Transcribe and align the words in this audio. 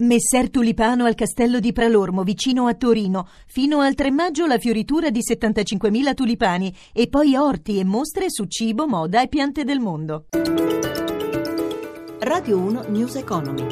Messer 0.00 0.48
Tulipano 0.48 1.06
al 1.06 1.16
castello 1.16 1.58
di 1.58 1.72
Pralormo, 1.72 2.22
vicino 2.22 2.68
a 2.68 2.74
Torino. 2.74 3.26
Fino 3.48 3.80
al 3.80 3.96
3 3.96 4.12
maggio 4.12 4.46
la 4.46 4.56
fioritura 4.56 5.10
di 5.10 5.18
75.000 5.28 6.14
tulipani 6.14 6.72
e 6.92 7.08
poi 7.08 7.34
orti 7.34 7.80
e 7.80 7.84
mostre 7.84 8.26
su 8.30 8.44
cibo, 8.44 8.86
moda 8.86 9.20
e 9.22 9.26
piante 9.26 9.64
del 9.64 9.80
mondo. 9.80 10.26
Radio 12.20 12.58
1 12.58 12.84
News 12.90 13.16
Economy. 13.16 13.66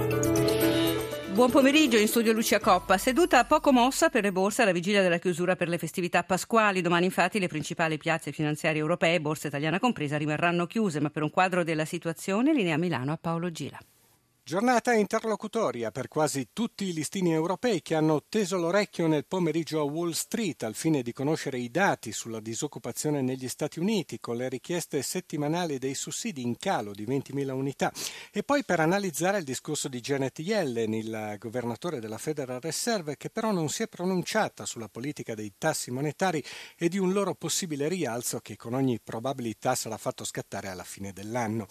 Buon 1.33 1.53
pomeriggio 1.53 1.97
in 1.97 2.09
studio 2.09 2.33
Lucia 2.33 2.59
Coppa. 2.59 2.99
Seduta 2.99 3.45
poco 3.45 3.71
mossa 3.71 4.09
per 4.09 4.25
le 4.25 4.33
borse 4.33 4.63
alla 4.63 4.73
vigilia 4.73 5.03
della 5.03 5.19
chiusura 5.19 5.55
per 5.55 5.69
le 5.69 5.79
festività 5.79 6.25
pasquali. 6.25 6.81
Domani 6.81 7.05
infatti 7.05 7.39
le 7.39 7.47
principali 7.47 7.99
piazze 7.99 8.33
finanziarie 8.33 8.81
europee, 8.81 9.21
borsa 9.21 9.47
italiana 9.47 9.79
compresa, 9.79 10.17
rimarranno 10.17 10.67
chiuse, 10.67 10.99
ma 10.99 11.11
per 11.11 11.23
un 11.23 11.31
quadro 11.31 11.63
della 11.63 11.85
situazione 11.85 12.53
linea 12.53 12.77
Milano 12.77 13.13
a 13.13 13.17
Paolo 13.17 13.49
Gila. 13.53 13.79
Giornata 14.49 14.95
interlocutoria 14.95 15.91
per 15.91 16.07
quasi 16.07 16.51
tutti 16.53 16.85
i 16.85 16.93
listini 16.93 17.33
europei 17.33 17.83
che 17.83 17.97
hanno 17.97 18.23
teso 18.29 18.57
l'orecchio 18.59 19.09
nel 19.09 19.27
pomeriggio 19.27 19.81
a 19.81 19.83
Wall 19.83 20.13
Street 20.13 20.63
al 20.63 20.77
fine 20.77 21.03
di 21.03 21.13
conoscere 21.13 21.59
i 21.59 21.69
dati 21.69 22.13
sulla 22.13 22.39
disoccupazione 22.39 23.23
negli 23.23 23.49
Stati 23.49 23.81
Uniti 23.81 24.21
con 24.21 24.37
le 24.37 24.49
richieste 24.49 25.03
settimanali 25.03 25.79
dei 25.79 25.95
sussidi 25.95 26.43
in 26.43 26.59
calo 26.59 26.93
di 26.93 27.05
20.000 27.05 27.51
unità 27.51 27.93
e 28.31 28.45
poi 28.45 28.65
per 28.65 28.79
analizzare 28.79 29.39
il 29.39 29.45
discorso 29.45 29.89
di 29.89 29.99
Janet 29.99 30.39
Yellen, 30.39 30.95
il 30.95 31.35
governatore 31.41 31.99
della 31.99 32.17
Federal 32.17 32.61
Reserve, 32.61 33.17
che 33.17 33.31
però 33.31 33.51
non 33.51 33.69
si 33.69 33.83
è 33.83 33.89
pronunciata 33.89 34.65
sulla 34.65 34.89
politica 34.89 35.35
dei 35.35 35.55
tassi 35.59 35.91
monetari 35.91 36.41
e 36.79 36.89
di 36.89 36.99
un 36.99 37.11
loro 37.13 37.35
possibile 37.35 37.89
rialzo 37.89 38.39
che 38.39 38.55
con 38.55 38.75
ogni 38.75 39.01
probabilità 39.03 39.75
sarà 39.75 39.97
fatto 39.97 40.23
scattare 40.23 40.69
alla 40.69 40.85
fine 40.85 41.13
dell'anno. 41.13 41.67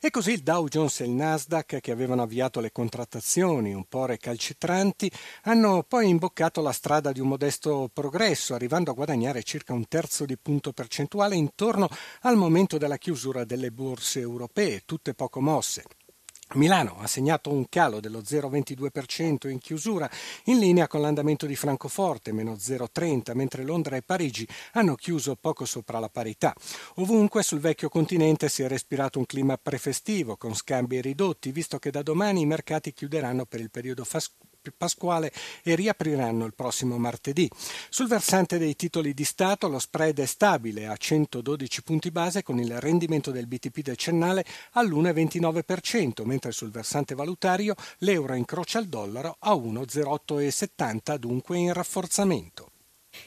E 0.00 0.10
così 0.10 0.30
il 0.30 0.44
Dow 0.44 0.68
Jones 0.68 1.00
e 1.00 1.06
il 1.06 1.10
Nasdaq 1.10 1.80
che 1.80 1.90
avevano 1.90 2.22
avviato 2.22 2.60
le 2.60 2.70
contrattazioni 2.70 3.74
un 3.74 3.84
po' 3.88 4.06
recalcitranti, 4.06 5.10
hanno 5.42 5.82
poi 5.82 6.08
imboccato 6.08 6.60
la 6.60 6.70
strada 6.70 7.10
di 7.10 7.18
un 7.18 7.26
modesto 7.26 7.90
progresso, 7.92 8.54
arrivando 8.54 8.92
a 8.92 8.94
guadagnare 8.94 9.42
circa 9.42 9.72
un 9.72 9.88
terzo 9.88 10.24
di 10.24 10.38
punto 10.38 10.72
percentuale 10.72 11.34
intorno 11.34 11.88
al 12.20 12.36
momento 12.36 12.78
della 12.78 12.96
chiusura 12.96 13.42
delle 13.42 13.72
borse 13.72 14.20
europee, 14.20 14.82
tutte 14.84 15.14
poco 15.14 15.40
mosse. 15.40 15.82
Milano 16.54 16.96
ha 17.00 17.06
segnato 17.06 17.50
un 17.52 17.68
calo 17.68 18.00
dello 18.00 18.20
0,22% 18.20 19.48
in 19.48 19.58
chiusura, 19.58 20.10
in 20.44 20.58
linea 20.58 20.86
con 20.86 21.02
l'andamento 21.02 21.44
di 21.44 21.54
Francoforte, 21.54 22.32
meno 22.32 22.54
0,30%, 22.54 23.34
mentre 23.34 23.64
Londra 23.64 23.96
e 23.96 24.02
Parigi 24.02 24.48
hanno 24.72 24.94
chiuso 24.94 25.36
poco 25.36 25.66
sopra 25.66 25.98
la 25.98 26.08
parità. 26.08 26.54
Ovunque 26.96 27.42
sul 27.42 27.60
vecchio 27.60 27.90
continente 27.90 28.48
si 28.48 28.62
è 28.62 28.68
respirato 28.68 29.18
un 29.18 29.26
clima 29.26 29.58
prefestivo, 29.58 30.36
con 30.36 30.54
scambi 30.54 31.02
ridotti, 31.02 31.52
visto 31.52 31.78
che 31.78 31.90
da 31.90 32.02
domani 32.02 32.40
i 32.40 32.46
mercati 32.46 32.94
chiuderanno 32.94 33.44
per 33.44 33.60
il 33.60 33.70
periodo 33.70 34.04
pasquale 34.76 35.32
e 35.62 35.74
riapriranno 35.74 36.44
il 36.44 36.54
prossimo 36.54 36.98
martedì. 36.98 37.48
Sul 37.88 38.08
versante 38.08 38.58
dei 38.58 38.76
titoli 38.76 39.14
di 39.14 39.24
Stato 39.24 39.68
lo 39.68 39.78
spread 39.78 40.20
è 40.20 40.26
stabile 40.26 40.86
a 40.86 40.96
112 40.96 41.82
punti 41.82 42.10
base 42.10 42.42
con 42.42 42.58
il 42.58 42.80
rendimento 42.80 43.30
del 43.30 43.46
BTP 43.46 43.80
decennale 43.80 44.44
all'1,29%, 44.72 46.24
mentre 46.24 46.52
sul 46.52 46.70
versante 46.70 47.14
valutario 47.14 47.74
l'euro 47.98 48.34
incrocia 48.34 48.78
il 48.78 48.88
dollaro 48.88 49.36
a 49.40 49.52
1,0870, 49.52 51.16
dunque 51.16 51.56
in 51.58 51.72
rafforzamento. 51.72 52.67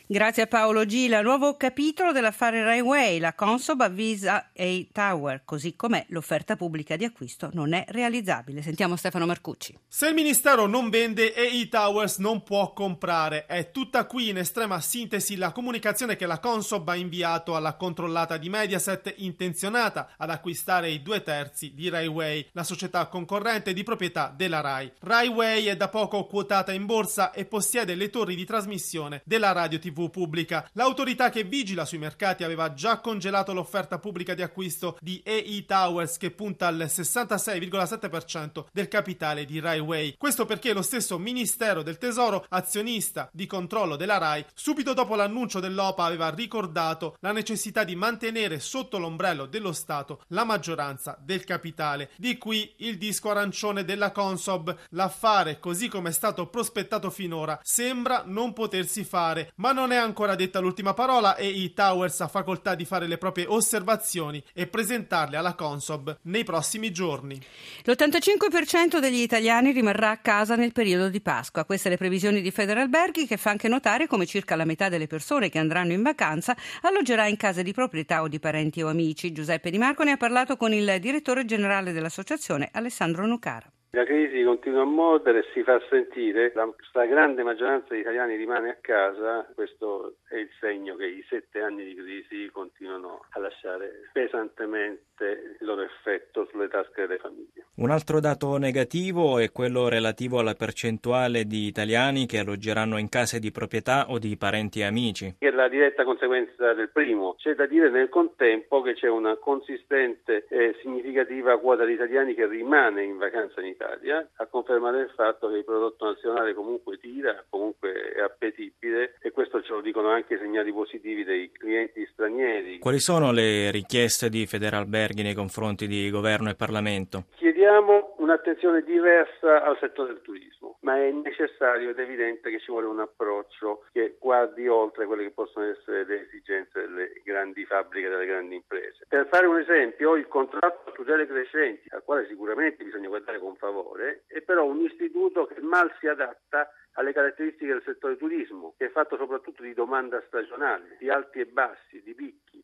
Grazie 0.08 0.44
a 0.44 0.48
Paolo 0.48 0.86
Gila. 0.86 1.22
Nuovo 1.22 1.56
capitolo 1.58 2.12
dell'affare 2.12 2.64
Railway. 2.64 3.20
La 3.20 3.34
Consob 3.34 3.82
avvisa 3.82 4.52
A 4.56 4.86
Tower. 4.92 5.44
Così 5.46 5.76
com'è, 5.76 6.06
l'offerta 6.10 6.56
pubblica 6.56 6.96
di 6.96 7.06
acquisto 7.06 7.50
non 7.54 7.74
è 7.74 7.86
realizzabile. 7.88 8.62
Sentiamo 8.62 8.96
Stefano 8.96 9.26
Marcucci. 9.26 9.78
Se 9.88 10.08
il 10.08 10.14
Ministero 10.14 10.66
non 10.66 10.90
vende, 10.90 11.34
EI 11.34 11.68
Towers 11.70 12.18
non 12.18 12.44
può 12.44 12.74
comprare. 12.74 13.46
È 13.46 13.72
tutta 13.72 14.06
qui 14.06 14.30
in 14.30 14.38
estrema 14.38 14.80
sintesi 14.80 15.36
la 15.36 15.52
comunicazione 15.52 16.16
che 16.16 16.26
la 16.26 16.40
Consob 16.40 16.88
ha 16.90 16.96
inviato 16.96 17.56
alla 17.56 17.76
controllata 17.76 18.38
di 18.38 18.50
Mediaset 18.50 19.14
intenzionata 19.18 20.12
ad 20.18 20.30
acquistare 20.30 20.90
i 20.90 21.02
due 21.02 21.24
terzi 21.24 21.74
di 21.74 21.90
Railway, 21.90 22.48
la 22.52 22.64
società 22.64 23.08
concorrente 23.08 23.74
di 23.74 23.84
proprietà 23.84 24.34
della 24.36 24.62
RAI. 24.62 24.92
Railway 25.00 25.66
è 25.66 25.76
da 25.76 25.90
poco 25.90 26.26
quotata 26.26 26.72
in 26.72 26.86
borsa 26.86 27.32
e 27.32 27.46
possiede 27.46 27.96
le 27.96 28.10
torri 28.10 28.36
di 28.36 28.46
trasmissione 28.46 29.22
della 29.26 29.52
radio 29.52 29.80
TV 29.82 30.10
pubblica. 30.10 30.66
L'autorità 30.74 31.30
che 31.30 31.44
vigila 31.44 31.84
sui 31.84 31.98
mercati 31.98 32.46
aveva 32.46 32.74
già 32.74 33.00
congelato 33.00 33.52
l'offerta 33.52 34.00
pubblica 34.00 34.34
di 34.34 34.42
acquisto 34.42 34.98
di 35.02 35.22
EI 35.26 35.66
Towers 35.66 36.16
che 36.18 36.32
punta 36.32 36.68
al 36.68 36.78
66,7% 36.78 38.66
del 38.72 38.88
capitale 38.88 39.44
di 39.44 39.60
Railway. 39.60 40.16
Questo 40.18 40.46
perché 40.46 40.72
lo 40.74 40.82
stesso 40.82 41.18
Ministero 41.18 41.84
del 41.84 41.98
Tesoro, 41.98 42.46
azionista 42.50 43.30
di 43.34 43.48
controllo 43.48 43.96
della 43.96 44.18
RAI, 44.18 44.46
subito 44.54 44.94
dopo 44.94 45.16
l'annuncio 45.16 45.60
dell'OPA 45.60 46.06
aveva 46.06 46.30
ricordato 46.30 47.16
la 47.20 47.32
necessità 47.32 47.84
di 47.84 47.96
mantenere 47.96 48.60
sotto 48.60 48.98
l'ombrello 48.98 49.46
dello 49.46 49.74
Stato 49.74 50.22
la 50.28 50.44
maggioranza 50.44 51.18
del 51.20 51.44
capitale. 51.44 52.12
Di 52.18 52.38
qui 52.38 52.74
il 52.78 52.98
disco 52.98 53.30
arancione 53.30 53.84
della 53.84 54.12
Consob. 54.12 54.76
L'affare, 54.90 55.60
così 55.60 55.88
come 55.88 56.10
è 56.10 56.14
stato 56.14 56.48
prospettato 56.48 57.10
finora, 57.10 57.60
sembra 57.64 58.24
non 58.26 58.54
potersi 58.54 59.04
fare, 59.04 59.52
ma 59.62 59.74
non 59.74 59.92
è 59.92 59.96
ancora 59.96 60.34
detta 60.34 60.58
l'ultima 60.58 60.96
parola 60.96 61.36
e 61.36 61.48
i 61.48 61.72
Towers 61.72 62.22
ha 62.22 62.28
facoltà 62.28 62.74
di 62.74 62.84
fare 62.84 63.06
le 63.06 63.20
proprie 63.20 63.46
osservazioni 63.46 64.44
e 64.54 64.66
presentarle 64.66 65.38
alla 65.38 65.54
Consob 65.54 66.18
nei 66.24 66.44
prossimi 66.44 66.92
giorni. 66.92 67.40
L'85% 67.84 68.98
degli 68.98 69.22
italiani 69.22 69.72
rimarrà 69.72 70.10
a 70.10 70.18
casa 70.18 70.56
nel 70.56 70.72
periodo 70.72 71.10
di 71.10 71.22
Pasqua. 71.22 71.64
Queste 71.64 71.90
le 71.90 71.98
previsioni 71.98 72.42
di 72.42 72.50
Federalberghi 72.50 73.28
che 73.28 73.38
fa 73.38 73.52
anche 73.52 73.68
notare 73.68 74.08
come 74.08 74.26
circa 74.26 74.56
la 74.56 74.66
metà 74.66 74.90
delle 74.90 75.06
persone 75.06 75.50
che 75.50 75.60
andranno 75.60 75.94
in 75.94 76.02
vacanza 76.02 76.58
alloggerà 76.82 77.28
in 77.28 77.38
case 77.38 77.62
di 77.62 77.72
proprietà 77.72 78.24
o 78.24 78.28
di 78.28 78.40
parenti 78.40 78.82
o 78.82 78.90
amici. 78.90 79.32
Giuseppe 79.32 79.70
Di 79.70 79.78
Marco 79.78 80.04
ne 80.04 80.14
ha 80.14 80.18
parlato 80.18 80.58
con 80.58 80.74
il 80.74 80.98
direttore 81.00 81.46
generale 81.46 81.92
dell'associazione 81.92 82.70
Alessandro 82.74 83.28
Nucara. 83.28 83.72
La 83.94 84.06
crisi 84.06 84.42
continua 84.44 84.84
a 84.84 84.86
mordere 84.86 85.40
e 85.40 85.46
si 85.54 85.64
fa 85.64 85.78
sentire, 85.90 86.54
la 86.56 86.74
stragrande 86.88 87.44
maggioranza 87.44 87.88
degli 87.90 88.00
italiani 88.00 88.38
rimane 88.38 88.70
a 88.70 88.78
casa, 88.80 89.46
questo 89.54 90.16
è 90.30 90.38
il 90.38 90.48
segno 90.62 90.96
che 90.96 91.08
i 91.08 91.22
sette 91.28 91.60
anni 91.60 91.84
di 91.84 91.96
crisi 91.96 92.50
continuano 92.54 93.26
a 93.32 93.40
lasciare 93.42 94.08
pesantemente 94.14 95.58
il 95.60 95.66
loro 95.66 95.82
effetto 95.82 96.48
sulle 96.50 96.70
tasche 96.70 97.06
delle 97.06 97.18
famiglie. 97.18 97.66
Un 97.76 97.90
altro 97.90 98.22
dato 98.22 98.56
negativo 98.56 99.40
è 99.40 99.52
quello 99.52 99.90
relativo 99.90 100.40
alla 100.40 100.54
percentuale 100.54 101.44
di 101.44 101.68
italiani 101.68 102.26
che 102.28 102.40
alloggeranno 102.40 102.98
in 102.98 103.10
case 103.10 103.40
di 103.40 103.52
proprietà 103.52 104.06
o 104.08 104.20
di 104.20 104.38
parenti 104.38 104.80
e 104.80 104.86
amici. 104.86 105.36
È 105.38 105.50
la 105.50 105.68
diretta 105.68 106.06
conseguenza 106.06 106.74
del 106.74 106.92
primo. 106.92 107.36
C'è 107.38 107.56
da 107.56 107.66
dire 107.66 107.90
nel 107.90 108.08
contempo 108.08 108.82
che 108.82 108.94
c'è 108.94 109.10
una 109.10 109.36
consistente 109.36 110.46
e 110.48 110.78
significativa 110.82 111.60
quota 111.60 111.84
di 111.84 111.92
italiani 111.92 112.34
che 112.34 112.48
rimane 112.48 113.04
in 113.04 113.18
vacanza 113.18 113.60
in 113.60 113.68
Italia 113.68 113.80
Italia 113.82 114.30
a 114.36 114.46
confermare 114.46 115.02
il 115.02 115.12
fatto 115.16 115.50
che 115.50 115.58
il 115.58 115.64
prodotto 115.66 116.06
nazionale 116.06 116.54
comunque 116.54 116.98
tira, 116.98 117.44
comunque 117.50 118.14
è 118.14 118.22
appetibile 118.22 119.16
e 119.20 119.32
questo 119.32 119.62
ce 119.64 119.74
lo 119.74 119.82
dicono 119.82 120.10
anche 120.10 120.36
i 120.36 120.38
segnali 120.38 120.72
positivi 120.72 121.24
dei 121.24 121.52
clienti 121.52 122.08
stranieri. 122.12 122.80
Quali 122.80 123.00
sono 123.00 123.32
le 123.32 123.72
richieste 123.72 124.30
di 124.30 124.46
Federalberghi 124.46 125.24
nei 125.24 125.34
confronti 125.34 125.88
di 125.88 126.10
governo 126.12 126.50
e 126.50 126.56
Parlamento? 126.56 127.26
Chiediamo 127.36 128.16
un'attenzione 128.20 128.84
diversa 128.84 129.64
al 129.64 129.78
settore 129.80 130.14
del 130.14 130.22
turismo, 130.22 130.71
ma 130.82 130.98
è 130.98 131.12
necessario 131.12 131.90
ed 131.90 132.00
evidente 132.00 132.50
che 132.50 132.60
ci 132.60 132.72
vuole 132.72 132.88
un 132.88 133.00
approccio 133.00 133.86
che 133.92 134.18
guardi 134.20 134.68
oltre 134.68 135.06
quelle 135.06 135.24
che 135.24 135.32
possono 135.32 135.66
essere 135.66 136.06
le 136.06 136.28
esigenze 136.28 136.82
delle 136.82 137.12
grandi 137.24 137.66
fabbriche, 137.66 138.10
delle 138.10 138.26
grandi 138.26 138.56
imprese. 138.56 139.06
Per 139.08 139.28
fare 139.28 139.48
un 139.48 139.60
esempio, 139.60 140.16
il 140.16 140.28
contratto 140.28 140.90
a 140.90 140.94
tutele 140.94 141.28
crescenti, 141.28 141.88
al 141.90 142.04
quale 142.04 142.28
sicuramente 142.28 142.84
bisogna 142.84 143.08
guardare 143.08 143.40
con 143.40 143.56
favore, 143.56 144.24
è 144.28 144.42
però 144.42 144.66
un 144.66 144.82
istituto 144.82 145.46
che 145.46 145.60
mal 145.62 145.92
si 146.00 146.08
adatta 146.08 146.72
alle 146.94 147.14
caratteristiche 147.14 147.72
del 147.72 147.84
settore 147.86 148.18
turismo, 148.18 148.74
che 148.78 148.88
è 148.88 148.90
fatto 148.90 149.18
soprattutto 149.18 149.62
di 149.62 149.74
domanda 149.74 150.22
stagionale, 150.28 150.98
di 151.00 151.10
alti 151.10 151.40
e 151.40 151.46
bassi, 151.46 152.02
di 152.04 152.14
picchi. 152.14 152.62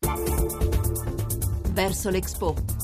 Verso 1.72 2.10
l'Expo. 2.10 2.77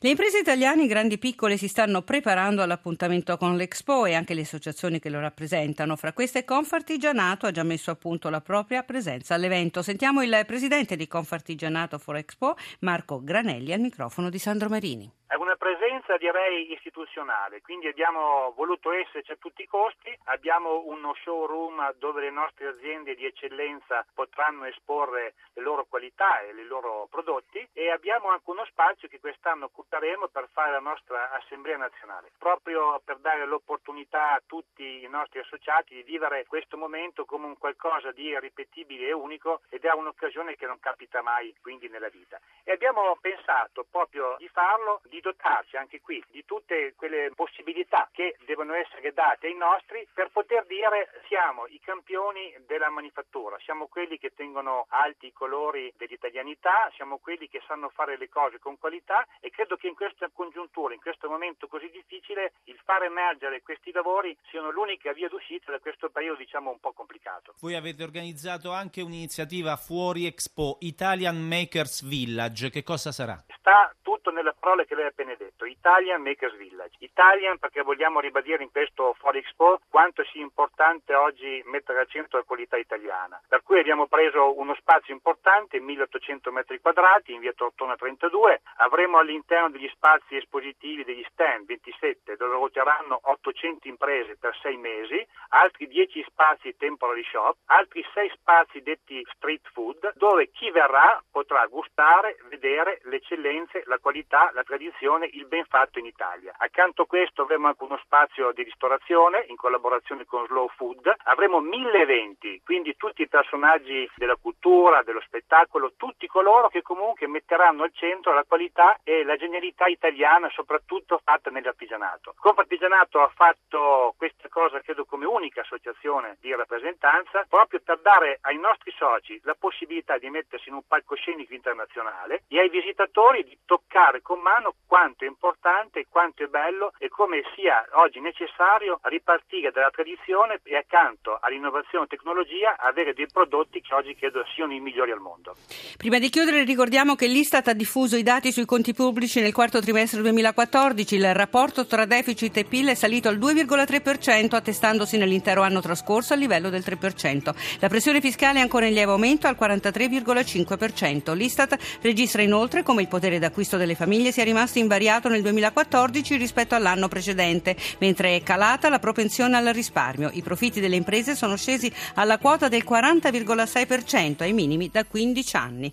Le 0.00 0.10
imprese 0.10 0.38
italiane, 0.38 0.86
grandi 0.86 1.14
e 1.14 1.18
piccole, 1.18 1.56
si 1.56 1.66
stanno 1.66 2.02
preparando 2.02 2.62
all'appuntamento 2.62 3.36
con 3.36 3.56
l'Expo 3.56 4.06
e 4.06 4.14
anche 4.14 4.32
le 4.32 4.42
associazioni 4.42 5.00
che 5.00 5.10
lo 5.10 5.18
rappresentano. 5.18 5.96
Fra 5.96 6.12
queste 6.12 6.44
Confartigianato 6.44 7.46
ha 7.46 7.50
già 7.50 7.64
messo 7.64 7.90
a 7.90 7.96
punto 7.96 8.28
la 8.28 8.40
propria 8.40 8.84
presenza 8.84 9.34
all'evento. 9.34 9.82
Sentiamo 9.82 10.22
il 10.22 10.44
presidente 10.46 10.94
di 10.94 11.08
Confartigianato 11.08 11.98
for 11.98 12.14
Expo, 12.14 12.56
Marco 12.80 13.20
Granelli, 13.24 13.72
al 13.72 13.80
microfono 13.80 14.30
di 14.30 14.38
Sandro 14.38 14.68
Marini. 14.68 15.17
È 15.30 15.34
una 15.34 15.56
presenza 15.56 16.16
direi 16.16 16.72
istituzionale, 16.72 17.60
quindi 17.60 17.86
abbiamo 17.86 18.50
voluto 18.56 18.92
esserci 18.92 19.30
a 19.30 19.36
tutti 19.36 19.60
i 19.60 19.66
costi, 19.66 20.10
abbiamo 20.24 20.84
uno 20.86 21.12
showroom 21.22 21.96
dove 21.98 22.22
le 22.22 22.30
nostre 22.30 22.68
aziende 22.68 23.14
di 23.14 23.26
eccellenza 23.26 24.06
potranno 24.14 24.64
esporre 24.64 25.34
le 25.52 25.60
loro 25.60 25.84
qualità 25.84 26.40
e 26.40 26.52
i 26.52 26.64
loro 26.64 27.08
prodotti 27.10 27.68
e 27.74 27.90
abbiamo 27.90 28.30
anche 28.30 28.48
uno 28.48 28.64
spazio 28.70 29.06
che 29.06 29.20
quest'anno 29.20 29.66
occuperemo 29.66 30.28
per 30.28 30.48
fare 30.50 30.70
la 30.70 30.80
nostra 30.80 31.30
assemblea 31.32 31.76
nazionale, 31.76 32.32
proprio 32.38 32.98
per 33.04 33.18
dare 33.18 33.44
l'opportunità 33.44 34.32
a 34.32 34.42
tutti 34.46 35.04
i 35.04 35.08
nostri 35.08 35.40
associati 35.40 35.94
di 35.94 36.02
vivere 36.04 36.46
questo 36.46 36.78
momento 36.78 37.26
come 37.26 37.44
un 37.44 37.58
qualcosa 37.58 38.12
di 38.12 38.22
irripetibile 38.22 39.08
e 39.08 39.12
unico 39.12 39.60
ed 39.68 39.84
è 39.84 39.92
un'occasione 39.92 40.56
che 40.56 40.64
non 40.64 40.80
capita 40.80 41.20
mai 41.20 41.54
quindi 41.60 41.86
nella 41.90 42.08
vita. 42.08 42.40
E 42.64 42.72
abbiamo 42.72 43.14
pensato 43.20 43.84
proprio 43.90 44.36
di 44.38 44.48
farlo 44.48 45.02
di 45.04 45.16
di 45.18 45.20
dotarci 45.20 45.76
anche 45.76 46.00
qui 46.00 46.22
di 46.30 46.44
tutte 46.44 46.94
quelle 46.94 47.32
possibilità 47.34 48.08
che 48.12 48.36
devono 48.46 48.74
essere 48.74 49.12
date 49.12 49.48
ai 49.48 49.56
nostri 49.56 50.06
per 50.14 50.30
poter 50.30 50.64
dire 50.66 51.10
siamo 51.26 51.66
i 51.66 51.80
campioni 51.80 52.54
della 52.66 52.88
manifattura, 52.88 53.58
siamo 53.64 53.88
quelli 53.88 54.18
che 54.18 54.32
tengono 54.34 54.86
alti 54.90 55.26
i 55.26 55.32
colori 55.32 55.92
dell'italianità, 55.96 56.90
siamo 56.94 57.18
quelli 57.18 57.48
che 57.48 57.60
sanno 57.66 57.88
fare 57.88 58.16
le 58.16 58.28
cose 58.28 58.58
con 58.58 58.78
qualità 58.78 59.26
e 59.40 59.50
credo 59.50 59.76
che 59.76 59.88
in 59.88 59.94
questa 59.94 60.30
congiuntura, 60.32 60.94
in 60.94 61.00
questo 61.00 61.28
momento 61.28 61.66
così 61.66 61.90
difficile, 61.90 62.52
il 62.64 62.78
far 62.84 63.02
emergere 63.02 63.62
questi 63.62 63.90
lavori 63.90 64.36
siano 64.50 64.70
l'unica 64.70 65.12
via 65.12 65.28
d'uscita 65.28 65.72
da 65.72 65.80
questo 65.80 66.10
periodo 66.10 66.38
diciamo 66.38 66.70
un 66.70 66.78
po' 66.78 66.92
complicato. 66.92 67.54
Voi 67.60 67.74
avete 67.74 68.04
organizzato 68.04 68.70
anche 68.70 69.02
un'iniziativa 69.02 69.76
fuori 69.76 70.26
Expo 70.26 70.76
Italian 70.80 71.36
Makers 71.36 72.06
Village, 72.06 72.70
che 72.70 72.84
cosa 72.84 73.10
sarà? 73.10 73.42
Sta 73.58 73.92
tutto 74.02 74.30
nelle 74.30 74.54
parole 74.58 74.86
che 74.86 74.94
lei 74.94 75.06
ha 75.08 75.10
appena 75.10 75.34
detto, 75.34 75.64
Italian 75.64 76.22
Makers 76.22 76.56
Village. 76.56 76.96
Italian 77.00 77.58
perché 77.58 77.82
vogliamo 77.82 78.20
ribadire 78.20 78.62
in 78.62 78.70
questo 78.70 79.14
Foro 79.18 79.38
Expo 79.38 79.80
quanto 79.88 80.22
sia 80.24 80.42
importante 80.42 81.14
oggi 81.14 81.62
mettere 81.66 82.00
al 82.00 82.08
centro 82.08 82.38
la 82.38 82.44
qualità 82.44 82.76
italiana. 82.76 83.40
Per 83.48 83.62
cui 83.62 83.78
abbiamo 83.80 84.06
preso 84.06 84.58
uno 84.58 84.74
spazio 84.74 85.14
importante, 85.14 85.80
1800 85.80 86.52
metri 86.52 86.80
quadrati, 86.80 87.32
in 87.32 87.40
via 87.40 87.52
Tortona 87.52 87.96
32. 87.96 88.60
Avremo 88.76 89.18
all'interno 89.18 89.70
degli 89.70 89.88
spazi 89.88 90.36
espositivi 90.36 91.04
degli 91.04 91.24
stand 91.32 91.66
27 91.66 92.27
dove 92.38 92.54
ruoteranno 92.54 93.18
800 93.20 93.88
imprese 93.88 94.36
per 94.38 94.56
6 94.62 94.76
mesi, 94.76 95.26
altri 95.50 95.86
10 95.86 96.24
spazi 96.28 96.76
temporary 96.76 97.24
shop, 97.24 97.56
altri 97.66 98.04
6 98.14 98.30
spazi 98.30 98.80
detti 98.80 99.22
street 99.34 99.68
food 99.72 100.12
dove 100.14 100.50
chi 100.50 100.70
verrà 100.70 101.22
potrà 101.30 101.66
gustare, 101.66 102.38
vedere 102.48 103.00
le 103.04 103.16
eccellenze, 103.16 103.82
la 103.86 103.98
qualità, 103.98 104.50
la 104.54 104.62
tradizione, 104.62 105.28
il 105.32 105.46
ben 105.46 105.64
fatto 105.64 105.98
in 105.98 106.06
Italia. 106.06 106.54
Accanto 106.56 107.02
a 107.02 107.06
questo 107.06 107.42
avremo 107.42 107.66
anche 107.66 107.84
uno 107.84 107.98
spazio 108.02 108.52
di 108.52 108.62
ristorazione 108.62 109.44
in 109.48 109.56
collaborazione 109.56 110.24
con 110.24 110.46
Slow 110.46 110.68
Food. 110.76 111.12
Avremo 111.24 111.60
mille 111.60 112.00
eventi, 112.00 112.60
quindi 112.64 112.96
tutti 112.96 113.22
i 113.22 113.28
personaggi 113.28 114.08
della 114.16 114.36
cultura, 114.36 115.02
dello 115.02 115.20
spettacolo, 115.20 115.92
tutti 115.96 116.26
coloro 116.26 116.68
che 116.68 116.82
comunque 116.82 117.26
metteranno 117.26 117.82
al 117.82 117.92
centro 117.92 118.32
la 118.32 118.44
qualità 118.44 119.00
e 119.02 119.24
la 119.24 119.36
genialità 119.36 119.86
italiana, 119.86 120.48
soprattutto 120.50 121.20
fatta 121.22 121.50
nell'artigianato. 121.50 122.27
Confartigianato 122.36 123.20
ha 123.20 123.30
fatto 123.34 124.14
questa 124.16 124.48
cosa, 124.48 124.80
credo, 124.80 125.04
come 125.04 125.26
unica 125.26 125.60
associazione 125.60 126.36
di 126.40 126.54
rappresentanza, 126.54 127.44
proprio 127.48 127.80
per 127.84 128.00
dare 128.00 128.38
ai 128.42 128.58
nostri 128.58 128.92
soci 128.96 129.40
la 129.44 129.56
possibilità 129.58 130.18
di 130.18 130.30
mettersi 130.30 130.68
in 130.68 130.74
un 130.74 130.82
palcoscenico 130.86 131.54
internazionale 131.54 132.42
e 132.48 132.58
ai 132.60 132.68
visitatori 132.68 133.44
di 133.44 133.58
toccare 133.64 134.22
con 134.22 134.40
mano 134.40 134.74
quanto 134.86 135.24
è 135.24 135.28
importante, 135.28 136.06
quanto 136.08 136.44
è 136.44 136.46
bello 136.46 136.92
e 136.98 137.08
come 137.08 137.42
sia 137.54 137.84
oggi 137.92 138.20
necessario 138.20 138.98
ripartire 139.02 139.70
dalla 139.70 139.90
tradizione 139.90 140.60
e 140.62 140.76
accanto 140.76 141.38
all'innovazione 141.40 142.04
e 142.04 142.08
tecnologia 142.08 142.76
avere 142.78 143.14
dei 143.14 143.26
prodotti 143.30 143.80
che 143.80 143.94
oggi 143.94 144.14
credo 144.14 144.44
siano 144.54 144.72
i 144.72 144.80
migliori 144.80 145.10
al 145.10 145.20
mondo. 145.20 145.56
Prima 145.96 146.18
di 146.18 146.28
chiudere 146.28 146.64
ricordiamo 146.64 147.14
che 147.14 147.26
l'Istat 147.26 147.68
ha 147.68 147.72
diffuso 147.72 148.16
i 148.16 148.22
dati 148.22 148.52
sui 148.52 148.64
conti 148.64 148.94
pubblici 148.94 149.40
nel 149.40 149.52
quarto 149.52 149.80
trimestre 149.80 150.20
2014. 150.22 151.14
Il 151.14 151.34
rapporto 151.34 151.86
tra 151.86 152.04
deficit 152.18 152.56
e 152.56 152.64
PIL 152.64 152.88
è 152.88 152.94
salito 152.94 153.28
al 153.28 153.38
2,3% 153.38 154.56
attestandosi 154.56 155.16
nell'intero 155.16 155.62
anno 155.62 155.80
trascorso 155.80 156.32
al 156.32 156.40
livello 156.40 156.68
del 156.68 156.82
3%. 156.84 157.54
La 157.78 157.88
pressione 157.88 158.20
fiscale 158.20 158.58
è 158.58 158.62
ancora 158.62 158.86
in 158.86 158.94
lieve 158.94 159.12
aumento 159.12 159.46
al 159.46 159.56
43,5%. 159.58 161.34
L'Istat 161.34 161.78
registra 162.00 162.42
inoltre 162.42 162.82
come 162.82 163.02
il 163.02 163.08
potere 163.08 163.38
d'acquisto 163.38 163.76
delle 163.76 163.94
famiglie 163.94 164.32
sia 164.32 164.42
rimasto 164.42 164.80
invariato 164.80 165.28
nel 165.28 165.42
2014 165.42 166.36
rispetto 166.36 166.74
all'anno 166.74 167.06
precedente, 167.06 167.76
mentre 167.98 168.34
è 168.34 168.42
calata 168.42 168.88
la 168.88 168.98
propensione 168.98 169.56
al 169.56 169.66
risparmio. 169.66 170.30
I 170.32 170.42
profitti 170.42 170.80
delle 170.80 170.96
imprese 170.96 171.36
sono 171.36 171.56
scesi 171.56 171.92
alla 172.14 172.38
quota 172.38 172.66
del 172.66 172.84
40,6% 172.88 174.42
ai 174.42 174.52
minimi 174.52 174.90
da 174.90 175.04
15 175.04 175.56
anni. 175.56 175.92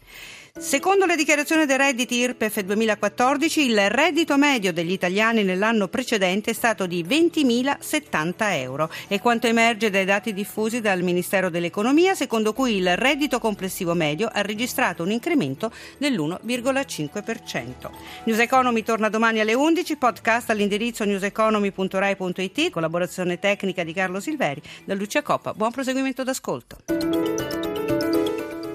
Secondo 0.58 1.06
le 1.06 1.18
dichiarazioni 1.18 1.66
dei 1.66 1.76
redditi 1.76 2.16
IRPEF 2.16 2.62
2014, 2.62 3.66
il 3.66 3.90
reddito 3.90 4.38
medio 4.38 4.72
degli 4.72 4.94
italiani 4.94 5.44
nell'anno 5.44 5.90
precedente 5.90 6.52
è 6.52 6.54
stato 6.54 6.86
di 6.86 7.04
20.070 7.04 8.34
euro 8.54 8.90
e 9.10 9.20
quanto 9.20 9.48
emerge 9.48 9.90
dai 9.90 10.06
dati 10.06 10.32
diffusi 10.32 10.80
dal 10.80 11.02
Ministero 11.02 11.50
dell'Economia, 11.50 12.16
secondo 12.16 12.54
cui 12.54 12.78
il 12.78 12.96
reddito 12.96 13.38
complessivo 13.38 13.94
medio 13.96 14.30
ha 14.32 14.42
registrato 14.44 15.04
un 15.04 15.12
incremento 15.12 15.74
dell'1,5%. 15.98 17.90
News 18.24 18.40
Economy 18.40 18.82
torna 18.82 19.10
domani 19.10 19.42
alle 19.42 19.56
11, 19.56 19.98
podcast 19.98 20.52
all'indirizzo 20.52 21.04
newseconomy.rai.it, 21.04 22.70
collaborazione 22.70 23.40
tecnica 23.40 23.84
di 23.84 23.92
Carlo 23.92 24.22
Silveri, 24.22 24.62
da 24.86 24.94
Lucia 24.94 25.22
Coppa. 25.22 25.52
Buon 25.54 25.72
proseguimento 25.72 26.24
d'ascolto. 26.24 26.78